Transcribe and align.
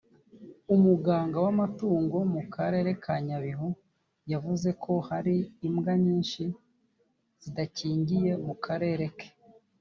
umuganga 0.75 1.37
w’amatungo 1.45 2.17
mu 2.33 2.41
karere 2.55 2.89
ka 3.03 3.15
nyabihu 3.25 3.69
yavuzeko 4.31 4.89
hari 5.09 5.35
imbwa 5.67 5.93
nyinshi 6.05 6.43
zidakingiye 7.41 8.31
mu 8.45 8.55
karere 8.65 9.05
ke 9.17 9.27